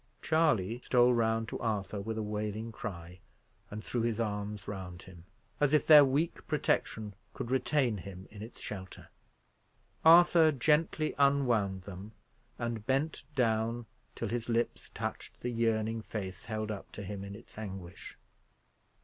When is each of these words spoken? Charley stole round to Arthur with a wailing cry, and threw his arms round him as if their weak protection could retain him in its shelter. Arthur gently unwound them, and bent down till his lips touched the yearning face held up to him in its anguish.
Charley 0.23 0.79
stole 0.79 1.13
round 1.13 1.47
to 1.49 1.59
Arthur 1.59 2.01
with 2.01 2.17
a 2.17 2.23
wailing 2.23 2.71
cry, 2.71 3.19
and 3.69 3.83
threw 3.83 4.01
his 4.01 4.19
arms 4.19 4.67
round 4.67 5.03
him 5.03 5.25
as 5.59 5.73
if 5.73 5.85
their 5.85 6.03
weak 6.03 6.47
protection 6.47 7.13
could 7.35 7.51
retain 7.51 7.97
him 7.97 8.27
in 8.31 8.41
its 8.41 8.59
shelter. 8.59 9.09
Arthur 10.03 10.51
gently 10.51 11.13
unwound 11.19 11.83
them, 11.83 12.13
and 12.57 12.87
bent 12.87 13.25
down 13.35 13.85
till 14.15 14.29
his 14.29 14.49
lips 14.49 14.89
touched 14.95 15.39
the 15.41 15.51
yearning 15.51 16.01
face 16.01 16.45
held 16.45 16.71
up 16.71 16.91
to 16.93 17.03
him 17.03 17.23
in 17.23 17.35
its 17.35 17.55
anguish. 17.55 18.17